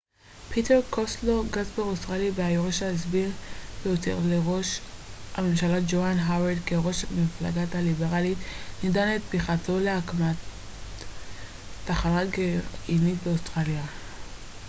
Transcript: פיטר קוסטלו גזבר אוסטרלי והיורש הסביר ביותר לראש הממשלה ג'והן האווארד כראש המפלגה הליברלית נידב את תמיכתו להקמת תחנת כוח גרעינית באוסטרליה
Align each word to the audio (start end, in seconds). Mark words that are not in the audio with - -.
פיטר 0.49 0.79
קוסטלו 0.89 1.43
גזבר 1.51 1.83
אוסטרלי 1.83 2.31
והיורש 2.35 2.83
הסביר 2.83 3.29
ביותר 3.83 4.17
לראש 4.29 4.79
הממשלה 5.35 5.79
ג'והן 5.87 6.17
האווארד 6.17 6.57
כראש 6.65 7.05
המפלגה 7.05 7.63
הליברלית 7.77 8.37
נידב 8.83 8.97
את 9.15 9.21
תמיכתו 9.29 9.79
להקמת 9.79 10.35
תחנת 11.85 12.35
כוח 12.35 12.35
גרעינית 12.39 13.23
באוסטרליה 13.23 13.83